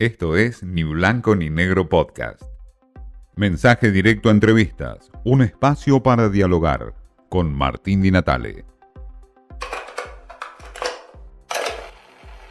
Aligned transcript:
Esto 0.00 0.36
es 0.36 0.62
Ni 0.62 0.84
Blanco 0.84 1.34
ni 1.34 1.50
Negro 1.50 1.88
Podcast. 1.88 2.44
Mensaje 3.34 3.90
directo 3.90 4.28
a 4.28 4.32
entrevistas, 4.32 5.10
un 5.24 5.42
espacio 5.42 6.04
para 6.04 6.28
dialogar 6.28 6.94
con 7.28 7.52
Martín 7.52 8.00
Di 8.00 8.12
Natale. 8.12 8.64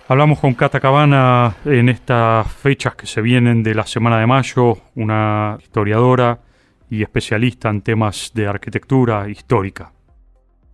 Hablamos 0.10 0.40
con 0.40 0.56
Cata 0.56 0.82
Cabana 0.82 1.56
en 1.64 1.88
estas 1.88 2.52
fechas 2.52 2.96
que 2.96 3.08
se 3.08 3.22
vienen 3.22 3.64
de 3.64 3.76
la 3.76 3.88
Semana 3.88 4.20
de 4.20 4.28
Mayo, 4.28 4.80
una 4.96 5.58
historiadora 5.62 6.42
y 6.90 7.02
especialista 7.02 7.70
en 7.70 7.82
temas 7.82 8.30
de 8.34 8.46
arquitectura 8.46 9.30
histórica. 9.30 9.94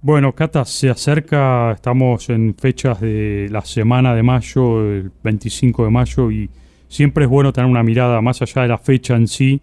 Bueno, 0.01 0.33
Cata, 0.33 0.65
se 0.65 0.89
acerca, 0.89 1.73
estamos 1.73 2.31
en 2.31 2.55
fechas 2.55 2.99
de 2.99 3.47
la 3.51 3.61
Semana 3.61 4.15
de 4.15 4.23
Mayo, 4.23 4.81
el 4.81 5.11
25 5.23 5.85
de 5.85 5.91
mayo, 5.91 6.31
y 6.31 6.49
siempre 6.93 7.25
es 7.25 7.29
bueno 7.29 7.51
tener 7.51 7.69
una 7.69 7.81
mirada 7.81 8.21
más 8.21 8.41
allá 8.43 8.61
de 8.61 8.67
la 8.67 8.77
fecha 8.77 9.15
en 9.15 9.27
sí, 9.27 9.61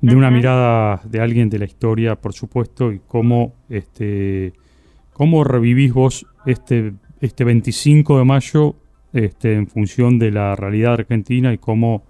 de 0.00 0.14
una 0.14 0.30
mirada 0.30 1.00
de 1.04 1.20
alguien 1.20 1.50
de 1.50 1.58
la 1.58 1.64
historia, 1.64 2.16
por 2.16 2.32
supuesto, 2.32 2.92
y 2.92 3.00
cómo, 3.06 3.54
este, 3.68 4.52
cómo 5.12 5.44
revivís 5.44 5.92
vos 5.92 6.26
este, 6.46 6.92
este 7.20 7.44
25 7.44 8.18
de 8.18 8.24
mayo 8.24 8.76
este, 9.12 9.54
en 9.54 9.66
función 9.66 10.18
de 10.18 10.30
la 10.30 10.56
realidad 10.56 10.94
argentina 10.94 11.52
y 11.52 11.58
cómo 11.58 12.04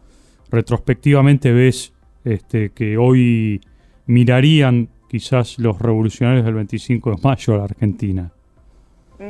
retrospectivamente 0.50 1.52
ves 1.52 1.94
este, 2.24 2.70
que 2.70 2.98
hoy 2.98 3.60
mirarían 4.06 4.88
quizás 5.08 5.58
los 5.58 5.78
revolucionarios 5.78 6.44
del 6.44 6.54
25 6.54 7.10
de 7.10 7.16
mayo 7.22 7.54
a 7.54 7.58
la 7.58 7.64
Argentina. 7.64 8.32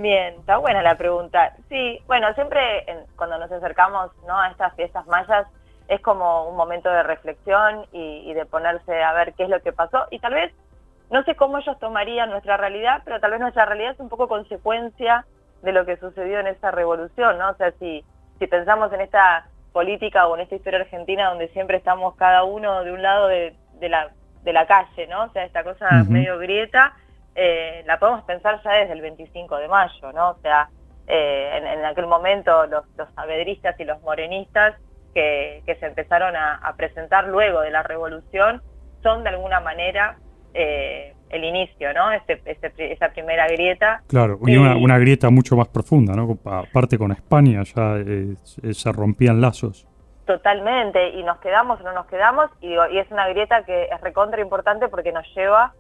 Bien, 0.00 0.36
está 0.38 0.56
buena 0.56 0.80
la 0.80 0.94
pregunta. 0.94 1.52
Sí, 1.68 2.00
bueno, 2.06 2.32
siempre 2.32 2.86
cuando 3.14 3.36
nos 3.36 3.52
acercamos 3.52 4.10
¿no? 4.26 4.38
a 4.38 4.48
estas 4.48 4.74
fiestas 4.74 5.06
mayas 5.06 5.46
es 5.86 6.00
como 6.00 6.48
un 6.48 6.56
momento 6.56 6.88
de 6.88 7.02
reflexión 7.02 7.84
y, 7.92 8.32
de 8.32 8.46
ponerse 8.46 9.02
a 9.02 9.12
ver 9.12 9.34
qué 9.34 9.42
es 9.42 9.50
lo 9.50 9.60
que 9.60 9.72
pasó 9.72 10.06
y 10.10 10.18
tal 10.18 10.32
vez, 10.32 10.54
no 11.10 11.22
sé 11.24 11.34
cómo 11.34 11.58
ellos 11.58 11.78
tomarían 11.78 12.30
nuestra 12.30 12.56
realidad, 12.56 13.02
pero 13.04 13.20
tal 13.20 13.32
vez 13.32 13.40
nuestra 13.40 13.66
realidad 13.66 13.92
es 13.92 14.00
un 14.00 14.08
poco 14.08 14.28
consecuencia 14.28 15.26
de 15.60 15.72
lo 15.72 15.84
que 15.84 15.98
sucedió 15.98 16.40
en 16.40 16.46
esa 16.46 16.70
revolución, 16.70 17.36
¿no? 17.36 17.50
O 17.50 17.54
sea, 17.56 17.72
si, 17.72 18.02
si 18.38 18.46
pensamos 18.46 18.90
en 18.94 19.02
esta 19.02 19.46
política 19.74 20.26
o 20.26 20.34
en 20.36 20.42
esta 20.42 20.54
historia 20.54 20.80
argentina 20.80 21.28
donde 21.28 21.48
siempre 21.48 21.76
estamos 21.76 22.14
cada 22.16 22.44
uno 22.44 22.82
de 22.82 22.92
un 22.92 23.02
lado 23.02 23.28
de, 23.28 23.54
la, 23.82 24.10
de 24.42 24.52
la 24.54 24.66
calle, 24.66 25.06
¿no? 25.08 25.24
O 25.24 25.28
sea, 25.32 25.44
esta 25.44 25.62
cosa 25.62 25.86
medio 26.08 26.38
grieta, 26.38 26.94
eh, 27.34 27.82
la 27.86 27.98
podemos 27.98 28.24
pensar 28.24 28.60
ya 28.62 28.72
desde 28.72 28.92
el 28.92 29.00
25 29.00 29.56
de 29.56 29.68
mayo, 29.68 30.12
¿no? 30.12 30.30
O 30.30 30.38
sea, 30.42 30.68
eh, 31.06 31.60
en, 31.62 31.84
aquel 31.84 32.06
momento 32.06 32.66
los, 32.66 32.84
los 32.96 33.08
sabedristas 33.14 33.78
y 33.80 33.84
los 33.84 34.00
morenistas 34.02 34.74
que, 35.14 35.62
se 35.66 35.86
empezaron 35.86 36.36
a, 36.36 36.74
presentar 36.76 37.28
luego 37.28 37.60
de 37.60 37.70
la 37.70 37.82
revolución 37.82 38.62
son 39.02 39.22
de 39.24 39.30
alguna 39.30 39.60
manera 39.60 40.16
eh, 40.54 41.14
el 41.30 41.44
inicio, 41.44 41.92
¿no? 41.94 42.12
Este, 42.12 42.40
este, 42.44 42.92
esa 42.92 43.08
primera 43.08 43.46
grieta. 43.48 44.02
Claro, 44.08 44.38
y 44.46 44.56
una, 44.56 44.98
grieta 44.98 45.30
mucho 45.30 45.56
más 45.56 45.68
profunda, 45.68 46.14
¿no? 46.14 46.38
Aparte 46.44 46.98
con 46.98 47.12
España 47.12 47.62
ya 47.62 47.96
se 48.72 48.92
rompían 48.92 49.40
lazos. 49.40 49.86
Totalmente, 50.26 51.08
y 51.10 51.22
nos 51.24 51.38
quedamos 51.38 51.80
o 51.80 51.82
no 51.82 51.92
nos 51.92 52.06
quedamos, 52.06 52.50
y, 52.60 52.74
y 52.74 52.98
es 52.98 53.10
una 53.10 53.26
grieta 53.28 53.64
que 53.64 53.84
es 53.84 54.00
recontra 54.02 54.40
importante 54.40 54.88
porque 54.88 55.12
nos 55.12 55.26
lleva 55.34 55.72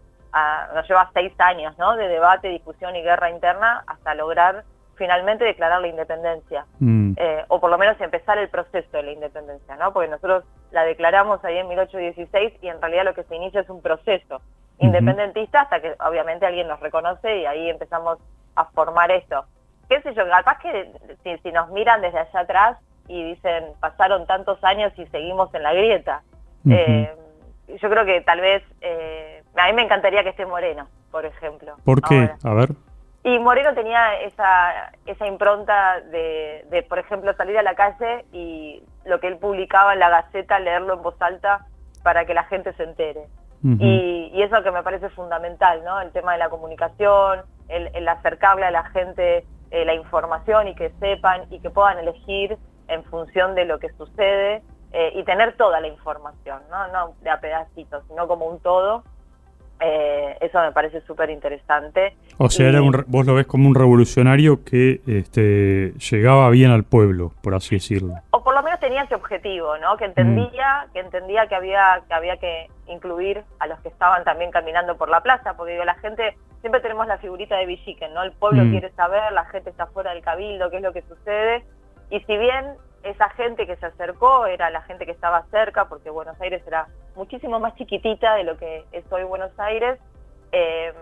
nos 0.74 0.88
lleva 0.88 1.10
seis 1.12 1.32
años 1.38 1.76
¿no? 1.78 1.96
de 1.96 2.08
debate, 2.08 2.48
discusión 2.48 2.96
y 2.96 3.02
guerra 3.02 3.30
interna 3.30 3.84
hasta 3.86 4.14
lograr 4.14 4.64
finalmente 4.96 5.44
declarar 5.44 5.80
la 5.80 5.88
independencia, 5.88 6.66
mm. 6.78 7.14
eh, 7.16 7.44
o 7.48 7.60
por 7.60 7.70
lo 7.70 7.78
menos 7.78 8.00
empezar 8.00 8.38
el 8.38 8.48
proceso 8.48 8.88
de 8.92 9.02
la 9.02 9.12
independencia, 9.12 9.74
¿no? 9.76 9.92
porque 9.92 10.08
nosotros 10.08 10.44
la 10.70 10.84
declaramos 10.84 11.44
ahí 11.44 11.58
en 11.58 11.68
1816 11.68 12.52
y 12.62 12.68
en 12.68 12.80
realidad 12.80 13.04
lo 13.04 13.14
que 13.14 13.24
se 13.24 13.34
inicia 13.34 13.62
es 13.62 13.70
un 13.70 13.82
proceso 13.82 14.40
independentista 14.78 15.62
hasta 15.62 15.80
que 15.80 15.94
obviamente 16.06 16.46
alguien 16.46 16.68
nos 16.68 16.80
reconoce 16.80 17.38
y 17.38 17.46
ahí 17.46 17.68
empezamos 17.68 18.18
a 18.56 18.64
formar 18.66 19.10
esto. 19.10 19.44
¿Qué 19.88 20.00
sé 20.02 20.14
yo? 20.14 20.26
Capaz 20.28 20.58
que 20.58 20.90
si, 21.42 21.52
nos 21.52 21.70
miran 21.70 22.00
desde 22.00 22.18
allá 22.18 22.40
atrás 22.40 22.78
y 23.08 23.22
dicen 23.22 23.64
pasaron 23.80 24.26
tantos 24.26 24.62
años 24.64 24.92
y 24.96 25.06
seguimos 25.06 25.52
en 25.54 25.62
la 25.62 25.72
grieta, 25.74 26.22
eh, 26.68 27.12
yo 27.68 27.90
creo 27.90 28.04
que 28.04 28.20
tal 28.22 28.40
vez 28.40 28.62
eh, 28.80 29.21
a 29.56 29.66
mí 29.66 29.72
me 29.74 29.82
encantaría 29.82 30.22
que 30.22 30.30
esté 30.30 30.46
Moreno, 30.46 30.88
por 31.10 31.26
ejemplo. 31.26 31.76
¿Por 31.84 32.00
qué? 32.02 32.30
A 32.44 32.54
ver. 32.54 32.70
Y 33.24 33.38
Moreno 33.38 33.72
tenía 33.74 34.20
esa, 34.20 34.92
esa 35.06 35.26
impronta 35.26 36.00
de, 36.00 36.64
de, 36.70 36.82
por 36.82 36.98
ejemplo, 36.98 37.32
salir 37.34 37.56
a 37.56 37.62
la 37.62 37.74
calle 37.74 38.24
y 38.32 38.82
lo 39.04 39.20
que 39.20 39.28
él 39.28 39.38
publicaba 39.38 39.92
en 39.92 40.00
la 40.00 40.08
Gaceta, 40.08 40.58
leerlo 40.58 40.94
en 40.94 41.02
voz 41.02 41.20
alta 41.20 41.66
para 42.02 42.24
que 42.24 42.34
la 42.34 42.44
gente 42.44 42.72
se 42.72 42.82
entere. 42.82 43.26
y, 43.62 44.32
y, 44.34 44.42
eso 44.42 44.60
que 44.64 44.72
me 44.72 44.82
parece 44.82 45.08
fundamental, 45.10 45.84
¿no? 45.84 46.00
El 46.00 46.10
tema 46.10 46.32
de 46.32 46.38
la 46.38 46.48
comunicación, 46.48 47.42
el, 47.68 48.08
acercarle 48.08 48.66
a 48.66 48.72
la 48.72 48.84
gente 48.84 49.46
eh, 49.70 49.84
la 49.84 49.94
información 49.94 50.66
y 50.66 50.74
que 50.74 50.90
sepan 50.98 51.42
y 51.50 51.60
que 51.60 51.70
puedan 51.70 51.98
elegir 51.98 52.58
en 52.88 53.04
función 53.04 53.54
de 53.54 53.64
lo 53.64 53.78
que 53.78 53.90
sucede 53.90 54.62
eh, 54.92 55.12
y 55.14 55.22
tener 55.22 55.56
toda 55.56 55.80
la 55.80 55.86
información, 55.86 56.60
¿no? 56.70 56.88
No 56.88 57.14
de 57.20 57.30
a 57.30 57.40
pedacitos, 57.40 58.04
sino 58.08 58.26
como 58.26 58.46
un 58.46 58.58
todo 58.58 59.04
eh, 59.84 60.36
eso 60.40 60.60
me 60.60 60.70
parece 60.72 61.00
súper 61.02 61.30
interesante. 61.30 62.14
O 62.38 62.48
sea, 62.48 62.68
era 62.68 62.82
un, 62.82 63.04
vos 63.08 63.26
lo 63.26 63.34
ves 63.34 63.46
como 63.46 63.68
un 63.68 63.74
revolucionario 63.74 64.64
que 64.64 65.00
este, 65.06 65.92
llegaba 65.98 66.48
bien 66.50 66.70
al 66.70 66.84
pueblo, 66.84 67.32
por 67.42 67.54
así 67.54 67.76
decirlo. 67.76 68.14
O 68.30 68.44
por 68.44 68.54
lo 68.54 68.62
menos 68.62 68.78
tenía 68.78 69.02
ese 69.02 69.16
objetivo, 69.16 69.76
¿no? 69.78 69.96
Que 69.96 70.04
entendía, 70.04 70.86
mm. 70.86 70.92
que 70.92 71.00
entendía 71.00 71.46
que 71.48 71.54
había, 71.56 72.02
que 72.06 72.14
había 72.14 72.36
que 72.36 72.68
incluir 72.86 73.42
a 73.58 73.66
los 73.66 73.80
que 73.80 73.88
estaban 73.88 74.22
también 74.24 74.50
caminando 74.50 74.96
por 74.96 75.08
la 75.08 75.20
plaza, 75.20 75.54
porque 75.56 75.72
digo, 75.72 75.84
la 75.84 75.94
gente, 75.96 76.36
siempre 76.60 76.80
tenemos 76.80 77.06
la 77.08 77.18
figurita 77.18 77.56
de 77.56 77.66
Villiquen, 77.66 78.14
¿no? 78.14 78.22
El 78.22 78.32
pueblo 78.32 78.64
mm. 78.64 78.70
quiere 78.70 78.92
saber, 78.92 79.32
la 79.32 79.46
gente 79.46 79.70
está 79.70 79.86
fuera 79.86 80.12
del 80.12 80.22
cabildo, 80.22 80.70
qué 80.70 80.76
es 80.76 80.82
lo 80.82 80.92
que 80.92 81.02
sucede. 81.02 81.64
Y 82.10 82.20
si 82.20 82.36
bien 82.36 82.76
esa 83.02 83.30
gente 83.30 83.66
que 83.66 83.76
se 83.76 83.86
acercó 83.86 84.46
era 84.46 84.70
la 84.70 84.82
gente 84.82 85.06
que 85.06 85.12
estaba 85.12 85.44
cerca, 85.50 85.88
porque 85.88 86.10
Buenos 86.10 86.40
Aires 86.40 86.62
era 86.66 86.86
muchísimo 87.16 87.58
más 87.58 87.74
chiquitita 87.74 88.34
de 88.34 88.44
lo 88.44 88.56
que 88.56 88.84
es 88.92 89.04
hoy 89.10 89.24
Buenos 89.24 89.58
Aires. 89.58 89.98
Eh, 90.52 90.92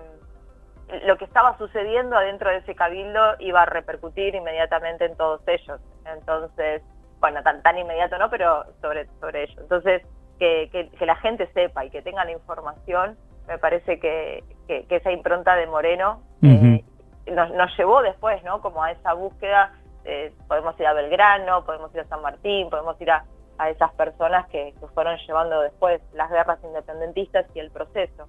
lo 1.05 1.16
que 1.19 1.25
estaba 1.25 1.56
sucediendo 1.59 2.16
adentro 2.16 2.50
de 2.50 2.59
ese 2.59 2.75
cabildo 2.75 3.37
iba 3.39 3.62
a 3.62 3.66
repercutir 3.66 4.34
inmediatamente 4.34 5.05
en 5.05 5.16
todos 5.16 5.41
ellos. 5.47 5.81
Entonces, 6.05 6.83
bueno, 7.21 7.43
tan, 7.43 7.62
tan 7.62 7.78
inmediato 7.78 8.19
no, 8.19 8.31
pero 8.31 8.65
sobre, 8.81 9.06
sobre 9.21 9.44
ellos. 9.44 9.59
Entonces, 9.59 10.03
que, 10.39 10.91
que, 10.99 11.06
la 11.06 11.16
gente 11.16 11.49
sepa 11.53 11.84
y 11.84 11.91
que 11.91 12.00
tenga 12.00 12.25
la 12.25 12.33
información, 12.33 13.16
me 13.47 13.59
parece 13.59 14.00
que, 14.00 14.43
que 14.66 14.87
esa 14.89 15.12
impronta 15.12 15.55
de 15.55 15.66
Moreno 15.66 16.22
eh, 16.43 16.83
nos, 17.31 17.50
nos 17.50 17.77
llevó 17.77 18.00
después, 18.00 18.43
¿no? 18.43 18.62
Como 18.62 18.83
a 18.83 18.91
esa 18.93 19.12
búsqueda 19.12 19.72
eh, 20.05 20.33
podemos 20.49 20.78
ir 20.81 20.87
a 20.87 20.93
Belgrano, 20.93 21.65
podemos 21.65 21.94
ir 21.94 22.00
a 22.00 22.05
San 22.06 22.22
Martín, 22.22 22.71
podemos 22.71 23.00
ir 23.00 23.11
a, 23.11 23.25
esas 23.69 23.93
personas 23.93 24.49
que, 24.49 24.72
fueron 24.94 25.19
llevando 25.27 25.61
después 25.61 26.00
las 26.15 26.31
guerras 26.31 26.59
independentistas 26.65 27.44
y 27.55 27.59
el 27.59 27.71
proceso. 27.71 28.27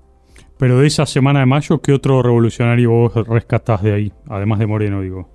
Pero 0.60 0.80
de 0.80 0.88
esa 0.88 1.06
semana 1.06 1.40
de 1.40 1.46
mayo, 1.46 1.82
¿qué 1.82 1.94
otro 1.94 2.22
revolucionario 2.22 2.92
vos 2.92 3.28
rescatás 3.28 3.82
de 3.82 3.94
ahí, 3.94 4.14
además 4.30 4.60
de 4.60 4.68
Moreno, 4.68 5.00
digo? 5.00 5.30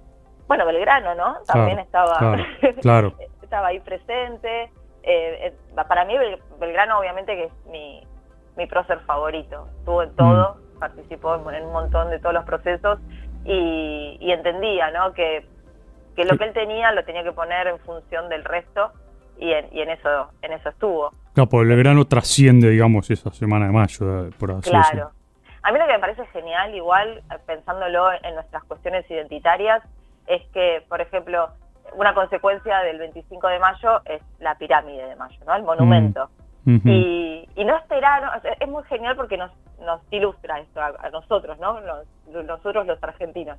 Bueno, 0.49 0.67
Belgrano, 0.67 1.15
¿no? 1.15 1.37
También 1.47 1.79
estaba, 1.79 2.19
claro, 2.83 3.15
estaba 3.43 3.69
ahí 3.69 3.81
presente. 3.81 4.65
Eh, 5.03 5.47
eh, 5.47 5.55
para 5.89 6.05
mí 6.05 6.15
Belgrano 6.59 6.99
obviamente 6.99 7.35
que 7.35 7.45
es 7.45 7.53
mi, 7.71 8.07
mi 8.57 8.67
prócer 8.67 9.01
favorito. 9.01 9.69
Estuvo 9.79 10.03
en 10.03 10.15
todo, 10.15 10.57
mm. 10.57 10.79
participó 10.79 11.37
en, 11.37 11.65
un 11.65 11.73
montón 11.73 12.11
de 12.11 12.19
todos 12.19 12.35
los 12.35 12.45
procesos 12.45 12.99
y, 13.45 14.19
y 14.21 14.31
entendía, 14.31 14.91
¿no? 14.91 15.13
Que 15.15 15.47
que 16.17 16.25
lo 16.25 16.37
que 16.39 16.45
él 16.45 16.53
tenía 16.53 16.91
lo 16.93 17.05
tenía 17.05 17.23
que 17.23 17.33
poner 17.33 17.69
en 17.69 17.79
función 17.81 18.29
del 18.29 18.43
resto 18.45 18.91
y 19.39 19.53
en, 19.53 19.67
y 19.71 19.83
en 19.83 19.91
eso 19.91 20.31
en 20.43 20.53
eso 20.53 20.71
estuvo. 20.71 21.13
Claro, 21.35 21.49
porque 21.49 21.73
el 21.73 21.79
grano 21.79 22.07
trasciende, 22.07 22.71
digamos, 22.71 23.11
esa 23.11 23.31
semana 23.31 23.67
de 23.67 23.73
mayo, 23.73 24.31
por 24.39 24.53
así 24.53 24.71
Claro. 24.71 25.11
A 25.63 25.73
mí 25.73 25.79
lo 25.79 25.87
que 25.87 25.93
me 25.93 25.99
parece 25.99 26.25
genial, 26.27 26.75
igual, 26.75 27.23
pensándolo 27.45 28.13
en 28.23 28.35
nuestras 28.35 28.63
cuestiones 28.65 29.09
identitarias, 29.11 29.83
es 30.27 30.43
que, 30.53 30.85
por 30.89 31.01
ejemplo, 31.01 31.49
una 31.95 32.15
consecuencia 32.15 32.79
del 32.81 32.99
25 32.99 33.49
de 33.49 33.59
mayo 33.59 34.01
es 34.05 34.23
la 34.39 34.57
pirámide 34.57 35.07
de 35.07 35.17
mayo, 35.17 35.39
¿no? 35.45 35.55
El 35.55 35.65
monumento. 35.65 36.31
Mm. 36.65 36.79
y, 36.85 37.49
y, 37.55 37.65
no 37.65 37.77
esperaron, 37.77 38.31
es 38.59 38.69
muy 38.69 38.83
genial 38.85 39.15
porque 39.15 39.37
nos, 39.37 39.53
nos 39.81 40.01
ilustra 40.11 40.59
esto 40.59 40.81
a, 40.81 41.11
nosotros, 41.11 41.59
¿no? 41.61 41.79
nosotros 42.43 42.87
los 42.87 43.01
argentinos 43.05 43.57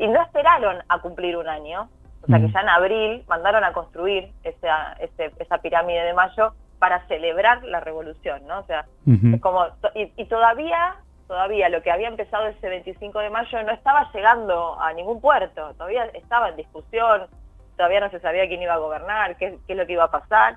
y 0.00 0.08
no 0.08 0.20
esperaron 0.22 0.78
a 0.88 0.98
cumplir 1.00 1.36
un 1.36 1.46
año, 1.46 1.88
o 2.22 2.26
sea 2.26 2.38
que 2.38 2.48
mm. 2.48 2.52
ya 2.52 2.60
en 2.60 2.68
abril 2.68 3.24
mandaron 3.28 3.64
a 3.64 3.72
construir 3.72 4.32
esa, 4.42 4.92
esa 5.38 5.58
pirámide 5.58 6.02
de 6.02 6.14
mayo 6.14 6.52
para 6.78 7.06
celebrar 7.06 7.62
la 7.64 7.80
revolución, 7.80 8.46
¿no? 8.46 8.60
O 8.60 8.64
sea, 8.64 8.86
es 9.06 9.40
como, 9.40 9.66
y, 9.94 10.24
todavía, 10.24 10.96
todavía 11.28 11.68
lo 11.68 11.82
que 11.82 11.90
había 11.90 12.08
empezado 12.08 12.46
ese 12.46 12.68
25 12.68 13.18
de 13.18 13.30
mayo 13.30 13.62
no 13.62 13.72
estaba 13.72 14.10
llegando 14.12 14.80
a 14.80 14.92
ningún 14.94 15.20
puerto, 15.20 15.74
todavía 15.74 16.06
estaba 16.14 16.48
en 16.48 16.56
discusión, 16.56 17.26
todavía 17.76 18.00
no 18.00 18.10
se 18.10 18.20
sabía 18.20 18.48
quién 18.48 18.62
iba 18.62 18.74
a 18.74 18.78
gobernar, 18.78 19.36
qué, 19.36 19.58
qué 19.66 19.74
es 19.74 19.78
lo 19.78 19.86
que 19.86 19.92
iba 19.92 20.04
a 20.04 20.10
pasar, 20.10 20.56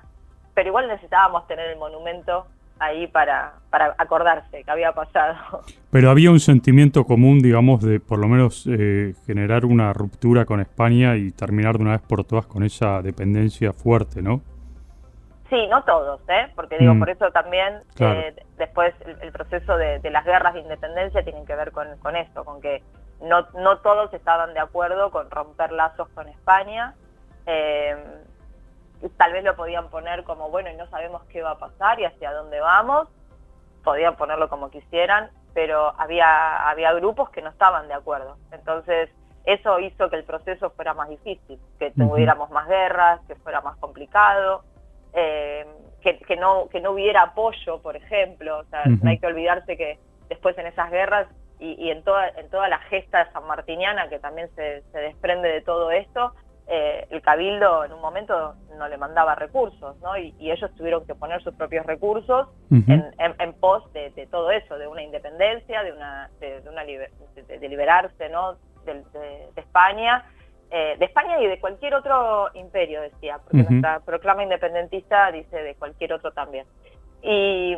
pero 0.54 0.68
igual 0.68 0.88
necesitábamos 0.88 1.46
tener 1.46 1.68
el 1.68 1.78
monumento 1.78 2.46
ahí 2.78 3.06
para, 3.06 3.54
para 3.70 3.94
acordarse 3.98 4.64
que 4.64 4.70
había 4.70 4.92
pasado. 4.92 5.62
Pero 5.90 6.10
había 6.10 6.30
un 6.30 6.40
sentimiento 6.40 7.04
común, 7.04 7.40
digamos, 7.40 7.82
de 7.82 8.00
por 8.00 8.18
lo 8.18 8.28
menos 8.28 8.66
eh, 8.66 9.14
generar 9.26 9.64
una 9.64 9.92
ruptura 9.92 10.44
con 10.44 10.60
España 10.60 11.16
y 11.16 11.30
terminar 11.30 11.76
de 11.76 11.82
una 11.82 11.92
vez 11.92 12.02
por 12.02 12.24
todas 12.24 12.46
con 12.46 12.64
esa 12.64 13.02
dependencia 13.02 13.72
fuerte, 13.72 14.22
¿no? 14.22 14.40
Sí, 15.50 15.66
no 15.68 15.84
todos, 15.84 16.20
¿eh? 16.28 16.48
porque 16.56 16.78
digo, 16.78 16.94
mm. 16.94 16.98
por 16.98 17.10
eso 17.10 17.30
también 17.30 17.82
eh, 18.00 18.34
después 18.56 18.94
el, 19.20 19.30
proceso 19.30 19.76
de, 19.76 20.00
las 20.10 20.24
guerras 20.24 20.54
de 20.54 20.60
independencia 20.60 21.22
tienen 21.22 21.44
que 21.44 21.54
ver 21.54 21.70
con, 21.70 21.86
con 21.98 22.16
esto, 22.16 22.44
con 22.44 22.60
que 22.60 22.82
no, 23.22 23.46
no 23.60 23.78
todos 23.78 24.12
estaban 24.14 24.54
de 24.54 24.60
acuerdo 24.60 25.10
con 25.10 25.30
romper 25.30 25.70
lazos 25.72 26.08
con 26.14 26.28
España. 26.28 26.94
Eh, 27.46 27.94
tal 29.10 29.32
vez 29.32 29.44
lo 29.44 29.56
podían 29.56 29.88
poner 29.90 30.24
como, 30.24 30.50
bueno, 30.50 30.70
y 30.70 30.76
no 30.76 30.86
sabemos 30.88 31.22
qué 31.24 31.42
va 31.42 31.52
a 31.52 31.58
pasar 31.58 32.00
y 32.00 32.04
hacia 32.04 32.32
dónde 32.32 32.60
vamos, 32.60 33.08
podían 33.82 34.16
ponerlo 34.16 34.48
como 34.48 34.70
quisieran, 34.70 35.30
pero 35.52 35.94
había, 35.98 36.68
había 36.68 36.92
grupos 36.94 37.30
que 37.30 37.42
no 37.42 37.50
estaban 37.50 37.88
de 37.88 37.94
acuerdo. 37.94 38.36
Entonces, 38.50 39.10
eso 39.44 39.78
hizo 39.78 40.08
que 40.08 40.16
el 40.16 40.24
proceso 40.24 40.70
fuera 40.70 40.94
más 40.94 41.08
difícil, 41.08 41.58
que 41.78 41.90
tuviéramos 41.90 42.50
más 42.50 42.66
guerras, 42.66 43.20
que 43.28 43.36
fuera 43.36 43.60
más 43.60 43.76
complicado, 43.76 44.64
eh, 45.12 45.66
que, 46.00 46.36
no, 46.36 46.68
que 46.70 46.80
no 46.80 46.92
hubiera 46.92 47.22
apoyo, 47.22 47.80
por 47.82 47.96
ejemplo. 47.96 48.58
O 48.58 48.64
sea, 48.64 48.84
no 48.86 49.10
hay 49.10 49.18
que 49.18 49.26
olvidarse 49.26 49.76
que 49.76 49.98
después 50.28 50.56
en 50.58 50.66
esas 50.66 50.90
guerras 50.90 51.28
y, 51.60 51.90
en, 51.90 52.02
toda, 52.02 52.28
en 52.28 52.50
toda 52.50 52.68
la 52.68 52.78
gesta 52.78 53.30
sanmartiniana 53.32 54.08
que 54.08 54.18
también 54.18 54.50
se, 54.54 54.82
se 54.92 54.98
desprende 54.98 55.48
de 55.48 55.60
todo 55.62 55.90
esto, 55.90 56.34
eh, 56.66 57.06
el 57.10 57.20
cabildo 57.20 57.84
en 57.84 57.92
un 57.92 58.00
momento 58.00 58.54
no 58.78 58.88
le 58.88 58.96
mandaba 58.96 59.34
recursos, 59.34 59.98
¿no? 60.00 60.16
Y, 60.16 60.34
ellos 60.50 60.70
tuvieron 60.76 61.06
que 61.06 61.14
poner 61.14 61.42
sus 61.42 61.54
propios 61.54 61.84
recursos 61.84 62.48
en, 62.70 63.52
pos 63.60 63.92
de, 63.92 64.26
todo 64.30 64.50
eso, 64.50 64.78
de 64.78 64.86
una 64.86 65.02
independencia, 65.02 65.82
de 65.82 65.92
una, 65.92 66.30
de, 66.40 66.62
una 66.66 66.84
de, 66.84 67.68
liberarse, 67.68 68.30
¿no? 68.30 68.56
De, 68.86 69.02
España, 69.56 70.24
eh, 70.70 70.96
de 70.98 71.04
España 71.04 71.38
y 71.40 71.48
de 71.48 71.60
cualquier 71.60 71.94
otro 71.94 72.48
imperio, 72.54 73.02
decía, 73.02 73.38
porque 73.44 73.62
nuestra 73.68 74.00
proclama 74.00 74.42
independentista 74.42 75.30
dice 75.32 75.62
de 75.62 75.74
cualquier 75.74 76.14
otro 76.14 76.32
también. 76.32 76.66
Y, 77.22 77.76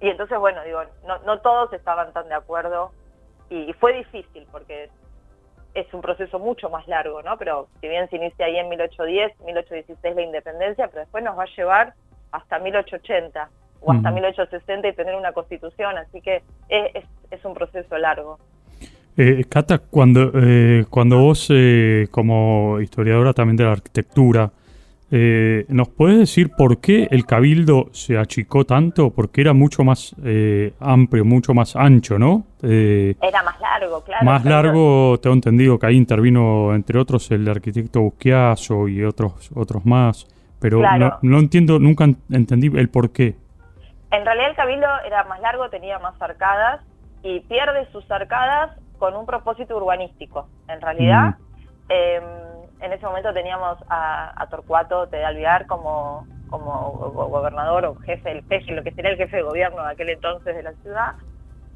y 0.00 0.08
entonces, 0.08 0.38
bueno, 0.38 0.62
digo, 0.64 0.82
no, 1.06 1.18
no 1.18 1.40
todos 1.40 1.72
estaban 1.72 2.12
tan 2.12 2.28
de 2.28 2.34
acuerdo 2.34 2.90
y 3.50 3.72
fue 3.74 3.92
difícil 3.92 4.46
porque 4.50 4.90
es 5.74 5.92
un 5.92 6.00
proceso 6.00 6.38
mucho 6.38 6.70
más 6.70 6.86
largo, 6.88 7.22
¿no? 7.22 7.36
Pero 7.38 7.68
si 7.80 7.88
bien 7.88 8.08
se 8.08 8.16
inicia 8.16 8.46
ahí 8.46 8.56
en 8.56 8.68
1810, 8.68 9.40
1816 9.44 10.16
la 10.16 10.22
independencia, 10.22 10.88
pero 10.88 11.00
después 11.00 11.22
nos 11.22 11.38
va 11.38 11.44
a 11.44 11.56
llevar 11.56 11.94
hasta 12.32 12.58
1880 12.58 13.48
o 13.80 13.92
hasta 13.92 14.10
1860 14.10 14.88
y 14.88 14.92
tener 14.92 15.14
una 15.14 15.32
constitución, 15.32 15.96
así 15.98 16.20
que 16.20 16.42
es, 16.68 17.04
es, 17.30 17.44
un 17.44 17.54
proceso 17.54 17.96
largo. 17.96 18.38
Eh, 19.16 19.44
Cata, 19.48 19.78
cuando, 19.78 20.32
eh, 20.34 20.84
cuando 20.90 21.18
vos 21.18 21.48
eh, 21.50 22.08
como 22.10 22.80
historiadora 22.80 23.32
también 23.32 23.56
de 23.56 23.64
la 23.64 23.72
arquitectura, 23.72 24.50
eh, 25.10 25.64
¿Nos 25.68 25.88
puedes 25.88 26.18
decir 26.18 26.50
por 26.54 26.80
qué 26.80 27.08
el 27.10 27.24
cabildo 27.24 27.86
se 27.92 28.18
achicó 28.18 28.64
tanto? 28.64 29.10
Porque 29.10 29.40
era 29.40 29.54
mucho 29.54 29.82
más 29.82 30.14
eh, 30.22 30.74
amplio, 30.80 31.24
mucho 31.24 31.54
más 31.54 31.76
ancho, 31.76 32.18
¿no? 32.18 32.44
Eh, 32.62 33.14
era 33.22 33.42
más 33.42 33.58
largo, 33.58 34.04
claro. 34.04 34.24
Más 34.24 34.44
largo, 34.44 35.18
tengo 35.18 35.34
entendido 35.34 35.78
que 35.78 35.86
ahí 35.86 35.96
intervino, 35.96 36.74
entre 36.74 36.98
otros, 36.98 37.30
el 37.30 37.48
arquitecto 37.48 38.02
Busquiazo 38.02 38.86
y 38.88 39.02
otros, 39.02 39.50
otros 39.54 39.86
más. 39.86 40.26
Pero 40.60 40.82
no, 41.22 41.38
entiendo, 41.38 41.78
nunca 41.78 42.04
entendí 42.30 42.66
el 42.76 42.90
por 42.90 43.10
qué. 43.10 43.36
En 44.10 44.24
realidad 44.26 44.50
el 44.50 44.56
cabildo 44.56 44.88
era 45.06 45.24
más 45.24 45.40
largo, 45.40 45.70
tenía 45.70 45.98
más 46.00 46.20
arcadas 46.20 46.82
y 47.22 47.40
pierde 47.40 47.86
sus 47.92 48.10
arcadas 48.10 48.76
con 48.98 49.16
un 49.16 49.24
propósito 49.24 49.74
urbanístico. 49.78 50.48
En 50.68 50.82
realidad... 50.82 51.36
Mm. 51.88 52.57
En 52.80 52.92
ese 52.92 53.06
momento 53.06 53.32
teníamos 53.32 53.78
a, 53.88 54.46
Torcuato 54.50 55.06
de 55.06 55.24
Alvear 55.24 55.66
como, 55.66 56.26
como 56.48 56.92
gobernador 57.12 57.84
o 57.86 57.94
jefe, 57.96 58.30
el 58.30 58.44
jefe, 58.44 58.72
lo 58.72 58.82
que 58.82 58.92
sería 58.92 59.10
el 59.10 59.16
jefe 59.16 59.36
de 59.38 59.42
gobierno 59.42 59.82
de 59.82 59.92
aquel 59.92 60.10
entonces 60.10 60.56
de 60.56 60.62
la 60.62 60.72
ciudad. 60.74 61.14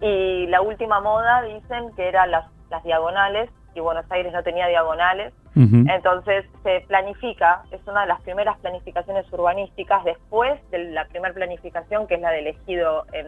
Y 0.00 0.46
la 0.46 0.60
última 0.62 1.00
moda 1.00 1.43
dicen 1.43 1.94
que 1.96 2.08
eran 2.08 2.31
las, 2.31 2.46
las 2.70 2.82
diagonales, 2.84 3.50
y 3.75 3.81
Buenos 3.81 4.04
Aires 4.10 4.32
no 4.32 4.43
tenía 4.43 4.66
diagonales. 4.69 5.32
Entonces 5.54 6.46
se 6.62 6.81
planifica, 6.88 7.62
es 7.70 7.81
una 7.87 8.02
de 8.02 8.06
las 8.06 8.22
primeras 8.22 8.58
planificaciones 8.60 9.31
urbanísticas 9.31 10.02
después 10.02 10.58
de 10.70 10.78
la 10.93 11.05
primera 11.06 11.34
planificación, 11.34 12.06
que 12.06 12.14
es 12.14 12.20
la 12.22 12.31
de 12.31 12.38
elegido 12.38 13.05
en 13.12 13.26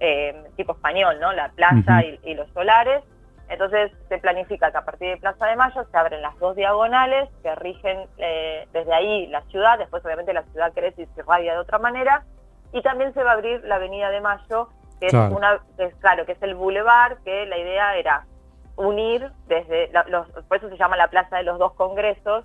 eh, 0.00 0.34
tipo 0.56 0.72
español, 0.72 1.16
¿no? 1.20 1.34
La 1.34 1.50
plaza 1.50 2.02
y 2.02 2.34
los 2.34 2.48
solares 2.52 3.02
entonces 3.48 3.92
se 4.08 4.18
planifica 4.18 4.70
que 4.70 4.78
a 4.78 4.84
partir 4.84 5.08
de 5.10 5.16
Plaza 5.18 5.46
de 5.46 5.56
Mayo 5.56 5.84
se 5.90 5.96
abren 5.96 6.22
las 6.22 6.38
dos 6.38 6.56
diagonales 6.56 7.28
que 7.42 7.54
rigen 7.56 8.06
eh, 8.18 8.66
desde 8.72 8.92
ahí 8.92 9.26
la 9.26 9.42
ciudad, 9.42 9.78
después 9.78 10.04
obviamente 10.04 10.32
la 10.32 10.44
ciudad 10.44 10.72
crece 10.72 11.02
y 11.02 11.06
se 11.06 11.20
irradia 11.20 11.52
de 11.52 11.58
otra 11.58 11.78
manera, 11.78 12.24
y 12.72 12.82
también 12.82 13.12
se 13.14 13.22
va 13.22 13.30
a 13.30 13.34
abrir 13.34 13.62
la 13.64 13.76
Avenida 13.76 14.10
de 14.10 14.20
Mayo, 14.20 14.68
que 15.00 15.06
es 15.06 15.14
una, 15.14 15.60
es, 15.78 15.94
claro, 15.96 16.24
que 16.24 16.32
es 16.32 16.42
el 16.42 16.54
bulevar, 16.54 17.18
que 17.18 17.46
la 17.46 17.58
idea 17.58 17.96
era 17.96 18.26
unir 18.76 19.30
desde, 19.46 19.90
los, 20.08 20.26
por 20.48 20.56
eso 20.56 20.68
se 20.68 20.76
llama 20.76 20.96
la 20.96 21.08
Plaza 21.08 21.36
de 21.36 21.44
los 21.44 21.58
Dos 21.58 21.74
Congresos, 21.74 22.44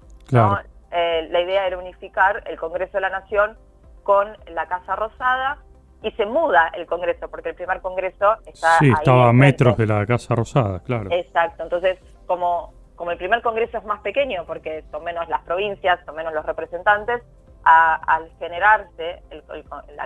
eh, 0.92 1.28
la 1.32 1.42
idea 1.42 1.68
era 1.68 1.78
unificar 1.78 2.44
el 2.46 2.58
Congreso 2.58 2.94
de 2.94 3.02
la 3.02 3.10
Nación 3.10 3.58
con 4.04 4.36
la 4.48 4.68
Casa 4.68 4.96
Rosada, 4.96 5.60
y 6.02 6.12
se 6.12 6.26
muda 6.26 6.72
el 6.74 6.86
Congreso, 6.86 7.30
porque 7.30 7.50
el 7.50 7.56
primer 7.56 7.82
Congreso 7.82 8.38
está 8.46 8.78
Sí, 8.80 8.90
estaba 8.92 9.30
a 9.30 9.34
metros 9.34 9.78
de 9.78 9.86
la 9.86 10.06
Casa 10.06 10.36
Rosada, 10.36 10.80
claro. 10.82 11.10
Exacto, 11.12 11.64
entonces 11.64 12.00
como, 12.26 12.74
como 12.96 13.12
el 13.12 13.18
primer 13.18 13.42
Congreso 13.42 13.78
es 13.78 13.84
más 13.86 14.02
pequeño, 14.02 14.46
porque 14.46 14.84
son 14.92 15.04
menos 15.04 15.28
las 15.28 15.42
provincias, 15.44 16.00
son 16.06 16.16
menos 16.16 16.34
los 16.34 16.46
representantes, 16.46 17.22
al 17.64 18.32
generarse 18.40 19.22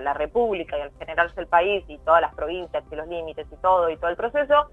la, 0.01 0.13
República 0.13 0.77
y 0.77 0.81
al 0.81 0.91
generarse 0.97 1.39
el 1.39 1.47
país 1.47 1.85
y 1.87 1.97
todas 1.99 2.21
las 2.21 2.33
provincias 2.33 2.83
y 2.91 2.95
los 2.95 3.07
límites 3.07 3.47
y 3.51 3.55
todo 3.57 3.89
y 3.89 3.97
todo 3.97 4.09
el 4.09 4.17
proceso, 4.17 4.69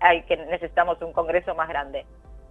hay 0.00 0.22
que 0.22 0.36
necesitamos 0.36 1.00
un 1.02 1.12
Congreso 1.12 1.54
más 1.54 1.68
grande. 1.68 2.06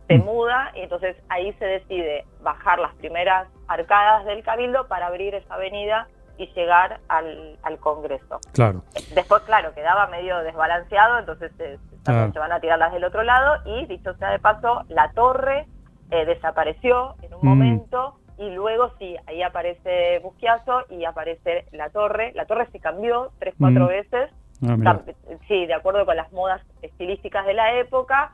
Se 0.07 0.17
mm. 0.17 0.23
muda 0.23 0.71
y 0.75 0.81
entonces 0.81 1.17
ahí 1.29 1.51
se 1.53 1.65
decide 1.65 2.25
bajar 2.41 2.79
las 2.79 2.93
primeras 2.95 3.47
arcadas 3.67 4.25
del 4.25 4.43
Cabildo 4.43 4.87
para 4.87 5.07
abrir 5.07 5.33
esa 5.35 5.55
avenida 5.55 6.07
y 6.39 6.47
llegar 6.53 7.01
al, 7.09 7.57
Congreso. 7.79 8.39
Claro. 8.53 8.83
Después, 9.13 9.43
claro, 9.43 9.73
quedaba 9.75 10.07
medio 10.07 10.39
desbalanceado, 10.39 11.19
entonces 11.19 11.51
eh, 11.59 11.77
se 12.03 12.39
van 12.39 12.51
a 12.51 12.59
tirar 12.59 12.79
las 12.79 12.91
del 12.91 13.03
otro 13.03 13.23
lado 13.23 13.57
y, 13.65 13.85
dicho 13.85 14.15
sea 14.15 14.31
de 14.31 14.39
paso, 14.39 14.83
la 14.87 15.11
torre 15.11 15.67
eh, 16.09 16.25
desapareció 16.25 17.15
en 17.21 17.33
un 17.35 17.41
mm. 17.41 17.45
momento 17.45 18.15
y 18.37 18.49
luego 18.51 18.91
sí, 18.97 19.15
ahí 19.27 19.43
aparece 19.43 20.19
Busquiazo 20.19 20.85
y 20.89 21.03
aparece 21.03 21.65
la 21.73 21.89
torre. 21.89 22.31
La 22.35 22.45
torre 22.45 22.67
se 22.71 22.79
cambió 22.79 23.31
tres, 23.37 23.53
cuatro 23.59 23.85
mm. 23.85 23.87
veces. 23.87 24.31
Ah, 24.65 24.99
sí, 25.47 25.65
de 25.65 25.73
acuerdo 25.73 26.05
con 26.05 26.15
las 26.15 26.31
modas 26.31 26.61
estilísticas 26.81 27.45
de 27.45 27.53
la 27.53 27.75
época. 27.75 28.31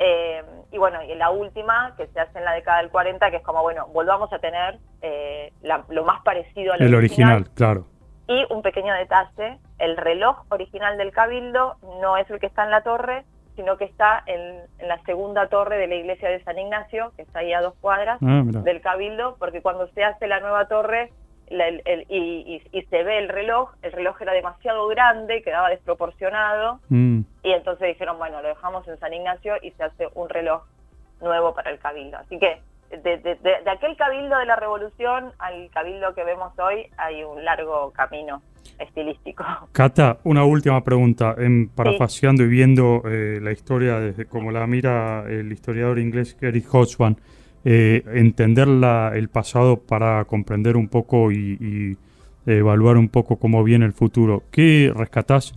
Eh, 0.00 0.42
y 0.72 0.78
bueno, 0.78 1.02
y 1.04 1.14
la 1.14 1.30
última, 1.30 1.94
que 1.96 2.08
se 2.08 2.20
hace 2.20 2.38
en 2.38 2.44
la 2.44 2.52
década 2.52 2.78
del 2.78 2.90
40, 2.90 3.30
que 3.30 3.36
es 3.36 3.42
como, 3.42 3.62
bueno, 3.62 3.86
volvamos 3.92 4.32
a 4.32 4.40
tener 4.40 4.78
eh, 5.06 5.52
lo 5.90 6.04
más 6.04 6.22
parecido 6.22 6.72
al 6.72 6.80
el 6.80 6.94
original, 6.94 7.50
claro. 7.50 7.84
Y 8.26 8.46
un 8.50 8.62
pequeño 8.62 8.94
detalle, 8.94 9.58
el 9.78 9.98
reloj 9.98 10.46
original 10.48 10.96
del 10.96 11.12
Cabildo 11.12 11.76
no 12.00 12.16
es 12.16 12.28
el 12.30 12.40
que 12.40 12.46
está 12.46 12.64
en 12.64 12.70
la 12.70 12.82
torre, 12.82 13.24
sino 13.54 13.76
que 13.76 13.84
está 13.84 14.22
en, 14.24 14.62
la 14.88 14.98
segunda 15.04 15.48
torre 15.48 15.76
de 15.76 15.88
la 15.88 15.96
iglesia 15.96 16.30
de 16.30 16.42
San 16.42 16.58
Ignacio, 16.58 17.12
que 17.16 17.22
está 17.22 17.40
ahí 17.40 17.52
a 17.52 17.60
dos 17.60 17.74
cuadras 17.82 18.18
ah, 18.22 18.42
del 18.46 18.80
Cabildo, 18.80 19.36
porque 19.38 19.60
cuando 19.60 19.88
se 19.88 20.02
hace 20.02 20.26
la 20.26 20.40
nueva 20.40 20.68
torre, 20.68 21.12
y, 21.50 22.62
se 22.88 23.02
ve 23.04 23.18
el 23.18 23.28
reloj, 23.28 23.74
el 23.82 23.92
reloj 23.92 24.22
era 24.22 24.32
demasiado 24.32 24.86
grande, 24.88 25.42
quedaba 25.42 25.68
desproporcionado, 25.68 26.80
mm. 26.88 27.20
y 27.42 27.52
entonces 27.52 27.88
dijeron, 27.88 28.16
bueno, 28.16 28.40
lo 28.40 28.48
dejamos 28.48 28.88
en 28.88 28.98
San 28.98 29.12
Ignacio 29.12 29.56
y 29.60 29.70
se 29.72 29.84
hace 29.84 30.08
un 30.14 30.30
reloj 30.30 30.62
nuevo 31.20 31.54
para 31.54 31.70
el 31.70 31.78
cabildo. 31.78 32.16
Así 32.16 32.38
que 32.38 32.62
de, 32.90 33.70
aquel 33.70 33.96
cabildo 33.96 34.38
de 34.38 34.46
la 34.46 34.56
revolución 34.56 35.32
al 35.38 35.70
cabildo 35.70 36.14
que 36.14 36.24
vemos 36.24 36.52
hoy 36.58 36.86
hay 36.96 37.24
un 37.24 37.44
largo 37.44 37.92
camino 37.92 38.42
estilístico. 38.78 39.44
Cata, 39.72 40.18
una 40.24 40.44
última 40.44 40.82
pregunta, 40.82 41.34
en 41.38 41.68
parafaseando 41.68 42.44
y 42.44 42.48
viendo 42.48 43.02
eh, 43.06 43.38
la 43.42 43.52
historia 43.52 44.00
desde 44.00 44.26
como 44.26 44.50
la 44.50 44.66
mira 44.66 45.24
el 45.28 45.52
historiador 45.52 45.98
inglés 45.98 46.36
Eric 46.40 46.66
Hobsbawm, 46.68 47.16
eh, 47.64 48.02
entender 48.12 48.68
el 48.68 49.28
pasado 49.28 49.78
para 49.80 50.24
comprender 50.26 50.76
un 50.76 50.88
poco 50.88 51.32
y, 51.32 51.96
evaluar 52.46 52.98
un 52.98 53.08
poco 53.08 53.38
cómo 53.38 53.64
viene 53.64 53.86
el 53.86 53.94
futuro. 53.94 54.42
¿Qué 54.50 54.92
rescatás 54.94 55.54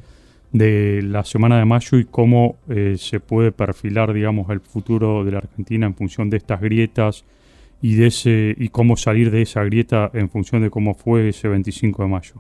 de 0.52 1.02
la 1.04 1.24
semana 1.24 1.58
de 1.58 1.66
mayo 1.66 1.98
y 1.98 2.06
cómo 2.06 2.56
eh, 2.70 2.96
se 2.98 3.20
puede 3.20 3.52
perfilar, 3.52 4.14
digamos, 4.14 4.50
el 4.50 4.62
futuro 4.62 5.24
de 5.24 5.32
la 5.32 5.40
Argentina 5.40 5.86
en 5.86 5.96
función 5.96 6.30
de 6.30 6.38
estas 6.38 6.62
grietas 6.62 7.26
y, 7.82 7.96
de 7.96 8.08
ese, 8.08 8.56
y 8.58 8.70
cómo 8.70 8.98
salir 8.98 9.32
de 9.32 9.42
esa 9.42 9.64
grieta 9.64 10.10
en 10.14 10.30
función 10.30 10.62
de 10.62 10.70
cómo 10.70 10.94
fue 10.94 11.30
ese 11.30 11.48
25 11.48 12.04
de 12.04 12.10
mayo. 12.10 12.36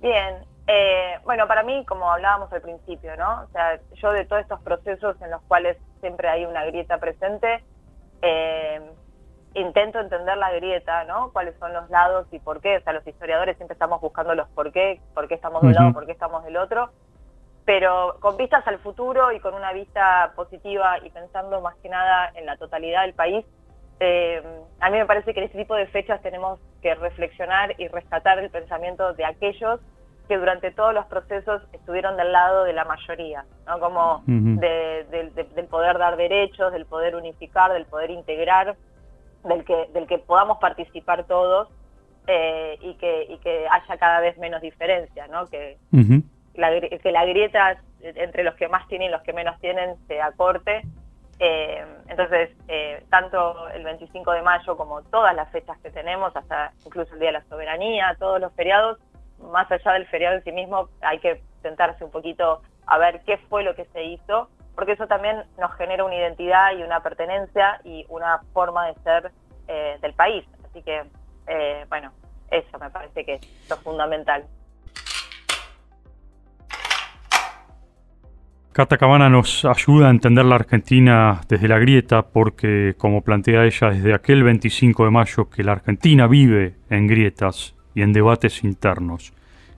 Bien, 0.00 0.36
eh, 0.66 1.18
bueno, 1.24 1.48
para 1.48 1.62
mí, 1.62 1.84
como 1.86 2.10
hablábamos 2.10 2.52
al 2.52 2.60
principio, 2.60 3.16
¿no? 3.16 3.42
O 3.42 3.48
sea, 3.52 3.80
yo 3.94 4.12
de 4.12 4.24
todos 4.24 4.42
estos 4.42 4.60
procesos 4.60 5.20
en 5.22 5.30
los 5.30 5.42
cuales 5.42 5.76
siempre 6.00 6.28
hay 6.28 6.44
una 6.44 6.64
grieta 6.66 6.98
presente, 6.98 7.64
eh, 8.22 8.80
intento 9.54 9.98
entender 9.98 10.36
la 10.36 10.52
grieta, 10.52 11.04
¿no? 11.04 11.30
Cuáles 11.32 11.54
son 11.58 11.72
los 11.72 11.88
lados 11.90 12.26
y 12.32 12.38
por 12.38 12.60
qué. 12.60 12.76
O 12.76 12.80
sea, 12.82 12.92
los 12.92 13.06
historiadores 13.06 13.56
siempre 13.56 13.72
estamos 13.72 14.00
buscando 14.00 14.34
los 14.34 14.48
por 14.50 14.72
qué, 14.72 15.00
por 15.14 15.26
qué 15.26 15.34
estamos 15.34 15.62
de 15.62 15.68
un 15.68 15.74
lado, 15.74 15.92
por 15.92 16.06
qué 16.06 16.12
estamos 16.12 16.44
del 16.44 16.56
otro. 16.56 16.90
Pero 17.68 18.16
con 18.20 18.38
vistas 18.38 18.66
al 18.66 18.78
futuro 18.78 19.30
y 19.30 19.40
con 19.40 19.52
una 19.52 19.74
vista 19.74 20.32
positiva 20.34 21.00
y 21.04 21.10
pensando 21.10 21.60
más 21.60 21.76
que 21.82 21.90
nada 21.90 22.32
en 22.34 22.46
la 22.46 22.56
totalidad 22.56 23.02
del 23.02 23.12
país, 23.12 23.44
eh, 24.00 24.42
a 24.80 24.88
mí 24.88 24.96
me 24.96 25.04
parece 25.04 25.34
que 25.34 25.40
en 25.40 25.46
este 25.48 25.58
tipo 25.58 25.74
de 25.74 25.86
fechas 25.88 26.22
tenemos 26.22 26.58
que 26.80 26.94
reflexionar 26.94 27.74
y 27.76 27.88
rescatar 27.88 28.38
el 28.38 28.48
pensamiento 28.48 29.12
de 29.12 29.26
aquellos 29.26 29.80
que 30.28 30.38
durante 30.38 30.70
todos 30.70 30.94
los 30.94 31.04
procesos 31.08 31.60
estuvieron 31.74 32.16
del 32.16 32.32
lado 32.32 32.64
de 32.64 32.72
la 32.72 32.86
mayoría, 32.86 33.44
¿no? 33.66 33.78
como 33.80 34.22
del 34.24 35.66
poder 35.68 35.98
dar 35.98 36.16
derechos, 36.16 36.72
del 36.72 36.86
poder 36.86 37.16
unificar, 37.16 37.70
del 37.74 37.84
poder 37.84 38.10
integrar, 38.10 38.76
del 39.44 39.66
que, 39.66 39.90
del 39.92 40.06
que 40.06 40.16
podamos 40.16 40.56
participar 40.56 41.24
todos 41.24 41.68
eh, 42.28 42.78
y, 42.80 42.94
que, 42.94 43.26
y 43.28 43.36
que 43.40 43.66
haya 43.70 43.98
cada 43.98 44.20
vez 44.20 44.38
menos 44.38 44.62
diferencia, 44.62 45.26
¿no? 45.26 45.44
que, 45.48 45.76
la, 46.58 46.80
que 46.80 47.12
la 47.12 47.24
grieta 47.24 47.78
entre 48.00 48.42
los 48.42 48.54
que 48.56 48.68
más 48.68 48.86
tienen 48.88 49.08
y 49.08 49.10
los 49.12 49.22
que 49.22 49.32
menos 49.32 49.58
tienen 49.60 49.96
se 50.06 50.20
acorte. 50.20 50.82
Eh, 51.38 51.84
entonces, 52.08 52.50
eh, 52.66 53.04
tanto 53.10 53.68
el 53.68 53.84
25 53.84 54.32
de 54.32 54.42
mayo 54.42 54.76
como 54.76 55.02
todas 55.02 55.34
las 55.36 55.50
fechas 55.52 55.78
que 55.78 55.90
tenemos, 55.90 56.34
hasta 56.34 56.72
incluso 56.84 57.14
el 57.14 57.20
Día 57.20 57.28
de 57.28 57.38
la 57.38 57.44
Soberanía, 57.44 58.16
todos 58.18 58.40
los 58.40 58.52
feriados, 58.54 58.98
más 59.38 59.70
allá 59.70 59.92
del 59.92 60.06
feriado 60.08 60.36
en 60.36 60.44
sí 60.44 60.50
mismo, 60.50 60.88
hay 61.00 61.20
que 61.20 61.40
sentarse 61.62 62.04
un 62.04 62.10
poquito 62.10 62.60
a 62.86 62.98
ver 62.98 63.20
qué 63.24 63.38
fue 63.48 63.62
lo 63.62 63.76
que 63.76 63.84
se 63.86 64.02
hizo, 64.02 64.48
porque 64.74 64.92
eso 64.92 65.06
también 65.06 65.44
nos 65.58 65.72
genera 65.74 66.04
una 66.04 66.16
identidad 66.16 66.76
y 66.76 66.82
una 66.82 67.00
pertenencia 67.00 67.80
y 67.84 68.04
una 68.08 68.40
forma 68.52 68.88
de 68.88 68.94
ser 69.02 69.30
eh, 69.68 69.96
del 70.00 70.14
país. 70.14 70.44
Así 70.68 70.82
que, 70.82 71.04
bueno, 71.88 72.12
eso 72.50 72.78
me 72.78 72.90
parece 72.90 73.24
que 73.24 73.34
es 73.34 73.70
lo 73.70 73.76
fundamental. 73.76 74.44
Cata 78.78 78.96
Cabana 78.96 79.28
nos 79.28 79.64
ayuda 79.64 80.06
a 80.06 80.10
entender 80.10 80.44
la 80.44 80.54
Argentina 80.54 81.40
desde 81.48 81.66
la 81.66 81.80
grieta 81.80 82.28
porque, 82.28 82.94
como 82.96 83.22
plantea 83.22 83.64
ella, 83.64 83.90
desde 83.90 84.14
aquel 84.14 84.44
25 84.44 85.04
de 85.04 85.10
mayo 85.10 85.50
que 85.50 85.64
la 85.64 85.72
Argentina 85.72 86.28
vive 86.28 86.76
en 86.88 87.08
grietas 87.08 87.74
y 87.96 88.02
en 88.02 88.12
debates 88.12 88.62
internos. 88.62 89.32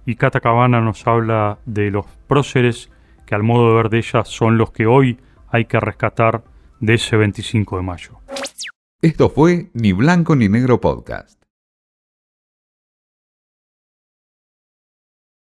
Y 0.04 0.16
Cata 0.16 0.40
Cabana 0.40 0.83
nos 0.83 1.07
habla 1.07 1.61
de 1.64 1.90
los 1.90 2.04
próceres 2.28 2.90
que 3.25 3.35
al 3.35 3.42
modo 3.42 3.71
de 3.71 3.75
ver 3.76 3.88
de 3.88 3.99
ella 4.00 4.23
son 4.26 4.59
los 4.59 4.71
que 4.71 4.85
hoy 4.85 5.19
hay 5.49 5.64
que 5.64 5.80
rescatar 5.80 6.45
de 6.80 6.92
ese 6.92 7.16
25 7.16 7.78
de 7.78 7.83
mayo. 7.83 8.21
Esto 9.00 9.30
fue 9.30 9.71
Ni 9.73 9.95
Blanco 9.95 10.37
ni 10.37 10.50
Negro 10.50 10.78
Podcast. 10.78 11.40